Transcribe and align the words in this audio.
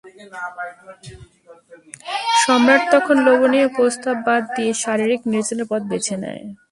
সম্রাট 2.43 2.81
তখন 2.93 3.17
লোভনীয় 3.27 3.67
প্রস্তাব 3.77 4.15
বাদ 4.27 4.43
দিয়ে 4.55 4.71
শারীরিক 4.83 5.21
নির্যাতনের 5.31 5.67
পথ 5.71 5.81
বেছে 5.91 6.15
নেয়। 6.23 6.43